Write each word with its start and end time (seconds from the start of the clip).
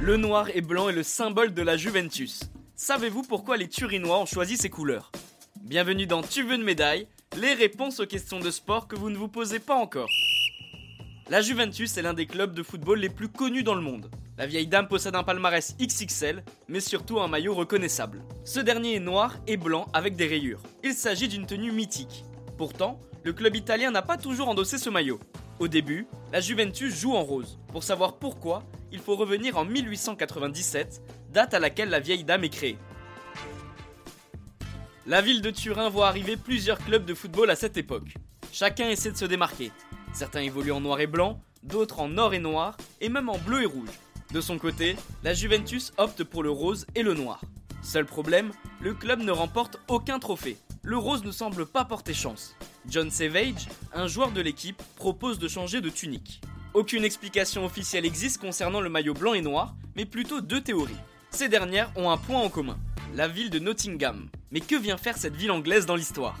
Le 0.00 0.16
noir 0.16 0.48
et 0.52 0.62
blanc 0.62 0.88
est 0.88 0.94
le 0.94 1.04
symbole 1.04 1.54
de 1.54 1.62
la 1.62 1.76
Juventus. 1.76 2.40
Savez-vous 2.74 3.22
pourquoi 3.22 3.56
les 3.56 3.68
Turinois 3.68 4.18
ont 4.18 4.26
choisi 4.26 4.56
ces 4.56 4.68
couleurs? 4.68 5.12
Bienvenue 5.60 6.06
dans 6.06 6.22
Tu 6.22 6.42
veux 6.42 6.56
une 6.56 6.64
médaille? 6.64 7.06
Les 7.38 7.54
réponses 7.54 8.00
aux 8.00 8.06
questions 8.06 8.40
de 8.40 8.50
sport 8.50 8.88
que 8.88 8.96
vous 8.96 9.10
ne 9.10 9.16
vous 9.16 9.28
posez 9.28 9.60
pas 9.60 9.76
encore. 9.76 10.10
La 11.30 11.40
Juventus 11.40 11.96
est 11.96 12.02
l'un 12.02 12.14
des 12.14 12.26
clubs 12.26 12.52
de 12.52 12.64
football 12.64 12.98
les 12.98 13.08
plus 13.08 13.28
connus 13.28 13.62
dans 13.62 13.76
le 13.76 13.80
monde. 13.80 14.10
La 14.36 14.46
vieille 14.46 14.66
dame 14.66 14.88
possède 14.88 15.14
un 15.14 15.22
palmarès 15.22 15.76
XXL, 15.80 16.42
mais 16.66 16.80
surtout 16.80 17.20
un 17.20 17.28
maillot 17.28 17.54
reconnaissable. 17.54 18.24
Ce 18.44 18.58
dernier 18.58 18.96
est 18.96 19.00
noir 19.00 19.36
et 19.46 19.56
blanc 19.56 19.86
avec 19.92 20.16
des 20.16 20.26
rayures. 20.26 20.62
Il 20.82 20.94
s'agit 20.94 21.28
d'une 21.28 21.46
tenue 21.46 21.70
mythique. 21.70 22.24
Pourtant, 22.58 22.98
le 23.24 23.32
club 23.32 23.54
italien 23.54 23.90
n'a 23.90 24.02
pas 24.02 24.16
toujours 24.16 24.48
endossé 24.48 24.78
ce 24.78 24.90
maillot. 24.90 25.20
Au 25.60 25.68
début, 25.68 26.06
la 26.32 26.40
Juventus 26.40 26.94
joue 26.94 27.14
en 27.14 27.22
rose. 27.22 27.58
Pour 27.68 27.84
savoir 27.84 28.16
pourquoi, 28.16 28.64
il 28.90 28.98
faut 28.98 29.14
revenir 29.14 29.56
en 29.56 29.64
1897, 29.64 31.02
date 31.30 31.54
à 31.54 31.60
laquelle 31.60 31.88
la 31.88 32.00
vieille 32.00 32.24
dame 32.24 32.44
est 32.44 32.48
créée. 32.48 32.78
La 35.06 35.20
ville 35.20 35.42
de 35.42 35.50
Turin 35.50 35.88
voit 35.88 36.08
arriver 36.08 36.36
plusieurs 36.36 36.78
clubs 36.78 37.04
de 37.04 37.14
football 37.14 37.50
à 37.50 37.56
cette 37.56 37.76
époque. 37.76 38.14
Chacun 38.52 38.88
essaie 38.88 39.12
de 39.12 39.16
se 39.16 39.24
démarquer. 39.24 39.72
Certains 40.12 40.40
évoluent 40.40 40.72
en 40.72 40.80
noir 40.80 41.00
et 41.00 41.06
blanc, 41.06 41.40
d'autres 41.62 42.00
en 42.00 42.18
or 42.18 42.34
et 42.34 42.38
noir, 42.38 42.76
et 43.00 43.08
même 43.08 43.28
en 43.28 43.38
bleu 43.38 43.62
et 43.62 43.66
rouge. 43.66 44.00
De 44.32 44.40
son 44.40 44.58
côté, 44.58 44.96
la 45.22 45.34
Juventus 45.34 45.92
opte 45.96 46.24
pour 46.24 46.42
le 46.42 46.50
rose 46.50 46.86
et 46.94 47.02
le 47.02 47.14
noir. 47.14 47.40
Seul 47.82 48.04
problème, 48.04 48.52
le 48.80 48.94
club 48.94 49.20
ne 49.20 49.30
remporte 49.30 49.80
aucun 49.88 50.18
trophée. 50.18 50.56
Le 50.84 50.98
rose 50.98 51.22
ne 51.22 51.30
semble 51.30 51.64
pas 51.64 51.84
porter 51.84 52.12
chance. 52.12 52.56
John 52.88 53.08
Savage, 53.08 53.68
un 53.94 54.08
joueur 54.08 54.32
de 54.32 54.40
l'équipe, 54.40 54.82
propose 54.96 55.38
de 55.38 55.46
changer 55.46 55.80
de 55.80 55.88
tunique. 55.88 56.40
Aucune 56.74 57.04
explication 57.04 57.64
officielle 57.64 58.04
existe 58.04 58.40
concernant 58.40 58.80
le 58.80 58.88
maillot 58.88 59.14
blanc 59.14 59.34
et 59.34 59.42
noir, 59.42 59.76
mais 59.94 60.06
plutôt 60.06 60.40
deux 60.40 60.60
théories. 60.60 60.96
Ces 61.30 61.48
dernières 61.48 61.92
ont 61.94 62.10
un 62.10 62.16
point 62.16 62.40
en 62.40 62.48
commun, 62.48 62.78
la 63.14 63.28
ville 63.28 63.50
de 63.50 63.60
Nottingham. 63.60 64.28
Mais 64.50 64.58
que 64.58 64.74
vient 64.74 64.96
faire 64.96 65.16
cette 65.16 65.36
ville 65.36 65.52
anglaise 65.52 65.86
dans 65.86 65.94
l'histoire? 65.94 66.36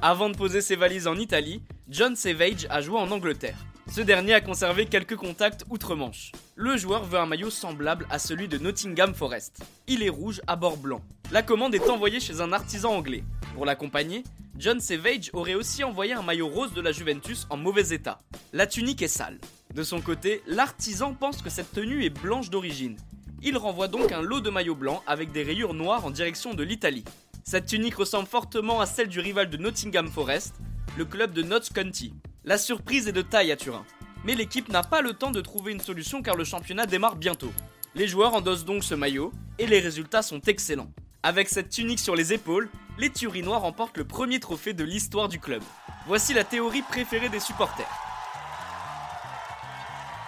Avant 0.00 0.30
de 0.30 0.36
poser 0.36 0.60
ses 0.60 0.76
valises 0.76 1.08
en 1.08 1.16
Italie, 1.16 1.60
John 1.88 2.14
Savage 2.14 2.68
a 2.70 2.82
joué 2.82 3.00
en 3.00 3.10
Angleterre. 3.10 3.58
Ce 3.90 4.00
dernier 4.00 4.34
a 4.34 4.40
conservé 4.40 4.86
quelques 4.86 5.16
contacts 5.16 5.64
outre-Manche. 5.68 6.32
Le 6.54 6.76
joueur 6.76 7.04
veut 7.04 7.18
un 7.18 7.26
maillot 7.26 7.50
semblable 7.50 8.06
à 8.10 8.18
celui 8.18 8.48
de 8.48 8.56
Nottingham 8.56 9.14
Forest. 9.14 9.62
Il 9.86 10.02
est 10.02 10.08
rouge 10.08 10.40
à 10.46 10.56
bord 10.56 10.76
blanc. 10.76 11.02
La 11.30 11.42
commande 11.42 11.74
est 11.74 11.90
envoyée 11.90 12.20
chez 12.20 12.40
un 12.40 12.52
artisan 12.52 12.92
anglais. 12.92 13.24
Pour 13.54 13.66
l'accompagner, 13.66 14.22
John 14.56 14.80
Savage 14.80 15.30
aurait 15.32 15.54
aussi 15.54 15.84
envoyé 15.84 16.12
un 16.12 16.22
maillot 16.22 16.48
rose 16.48 16.72
de 16.72 16.80
la 16.80 16.92
Juventus 16.92 17.46
en 17.50 17.56
mauvais 17.56 17.88
état. 17.90 18.20
La 18.52 18.66
tunique 18.66 19.02
est 19.02 19.08
sale. 19.08 19.38
De 19.74 19.82
son 19.82 20.00
côté, 20.00 20.42
l'artisan 20.46 21.14
pense 21.14 21.42
que 21.42 21.50
cette 21.50 21.72
tenue 21.72 22.04
est 22.04 22.10
blanche 22.10 22.50
d'origine. 22.50 22.96
Il 23.42 23.56
renvoie 23.58 23.88
donc 23.88 24.12
un 24.12 24.22
lot 24.22 24.40
de 24.40 24.50
maillots 24.50 24.76
blancs 24.76 25.02
avec 25.06 25.32
des 25.32 25.42
rayures 25.42 25.74
noires 25.74 26.06
en 26.06 26.10
direction 26.10 26.54
de 26.54 26.62
l'Italie. 26.62 27.04
Cette 27.44 27.66
tunique 27.66 27.96
ressemble 27.96 28.28
fortement 28.28 28.80
à 28.80 28.86
celle 28.86 29.08
du 29.08 29.18
rival 29.18 29.50
de 29.50 29.56
Nottingham 29.56 30.08
Forest, 30.08 30.54
le 30.96 31.04
club 31.04 31.32
de 31.32 31.42
Notts 31.42 31.72
County. 31.72 32.14
La 32.44 32.58
surprise 32.58 33.06
est 33.06 33.12
de 33.12 33.22
taille 33.22 33.52
à 33.52 33.56
Turin. 33.56 33.86
Mais 34.24 34.34
l'équipe 34.34 34.68
n'a 34.68 34.82
pas 34.82 35.00
le 35.00 35.12
temps 35.12 35.30
de 35.30 35.40
trouver 35.40 35.70
une 35.70 35.80
solution 35.80 36.22
car 36.22 36.36
le 36.36 36.42
championnat 36.42 36.86
démarre 36.86 37.14
bientôt. 37.14 37.52
Les 37.94 38.08
joueurs 38.08 38.34
endossent 38.34 38.64
donc 38.64 38.82
ce 38.82 38.96
maillot 38.96 39.32
et 39.60 39.66
les 39.66 39.78
résultats 39.78 40.22
sont 40.22 40.40
excellents. 40.40 40.90
Avec 41.22 41.48
cette 41.48 41.68
tunique 41.68 42.00
sur 42.00 42.16
les 42.16 42.32
épaules, 42.32 42.68
les 42.98 43.10
Turinois 43.10 43.58
remportent 43.58 43.96
le 43.96 44.04
premier 44.04 44.40
trophée 44.40 44.72
de 44.72 44.82
l'histoire 44.82 45.28
du 45.28 45.38
club. 45.38 45.62
Voici 46.08 46.34
la 46.34 46.42
théorie 46.42 46.82
préférée 46.82 47.28
des 47.28 47.38
supporters. 47.38 47.86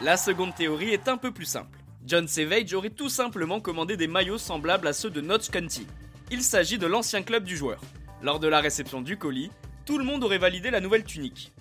La 0.00 0.16
seconde 0.16 0.54
théorie 0.54 0.94
est 0.94 1.08
un 1.08 1.18
peu 1.18 1.30
plus 1.30 1.44
simple. 1.44 1.78
John 2.06 2.26
Savage 2.26 2.72
aurait 2.72 2.88
tout 2.88 3.10
simplement 3.10 3.60
commandé 3.60 3.98
des 3.98 4.06
maillots 4.06 4.38
semblables 4.38 4.86
à 4.86 4.94
ceux 4.94 5.10
de 5.10 5.20
Notts 5.20 5.50
County. 5.50 5.86
Il 6.30 6.42
s'agit 6.42 6.78
de 6.78 6.86
l'ancien 6.86 7.22
club 7.22 7.44
du 7.44 7.54
joueur. 7.54 7.82
Lors 8.22 8.40
de 8.40 8.48
la 8.48 8.60
réception 8.60 9.02
du 9.02 9.18
colis, 9.18 9.50
tout 9.84 9.98
le 9.98 10.04
monde 10.04 10.24
aurait 10.24 10.38
validé 10.38 10.70
la 10.70 10.80
nouvelle 10.80 11.04
tunique. 11.04 11.52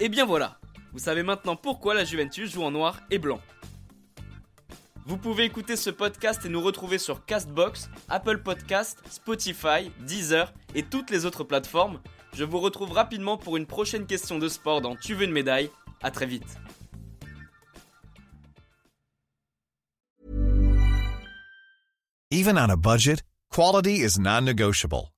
Et 0.00 0.08
bien 0.08 0.24
voilà, 0.24 0.58
vous 0.92 0.98
savez 0.98 1.22
maintenant 1.22 1.54
pourquoi 1.54 1.94
la 1.94 2.04
Juventus 2.04 2.52
joue 2.52 2.64
en 2.64 2.72
noir 2.72 3.00
et 3.10 3.18
blanc. 3.18 3.40
Vous 5.06 5.16
pouvez 5.16 5.44
écouter 5.44 5.76
ce 5.76 5.90
podcast 5.90 6.44
et 6.44 6.48
nous 6.48 6.60
retrouver 6.60 6.98
sur 6.98 7.24
Castbox, 7.26 7.90
Apple 8.08 8.38
Podcast, 8.38 9.00
Spotify, 9.08 9.92
Deezer 10.00 10.52
et 10.74 10.82
toutes 10.82 11.10
les 11.10 11.26
autres 11.26 11.44
plateformes. 11.44 12.00
Je 12.32 12.42
vous 12.42 12.58
retrouve 12.58 12.90
rapidement 12.90 13.36
pour 13.36 13.56
une 13.56 13.66
prochaine 13.66 14.06
question 14.06 14.38
de 14.38 14.48
sport 14.48 14.80
dans 14.80 14.96
Tu 14.96 15.14
veux 15.14 15.24
une 15.24 15.30
médaille. 15.32 15.70
À 16.02 16.10
très 16.10 16.26
vite. 16.26 16.58
Even 22.30 22.58
on 22.58 22.68
a 22.68 22.76
budget, 22.76 23.22
quality 23.50 24.02
is 24.02 24.18
non-negotiable. 24.18 25.13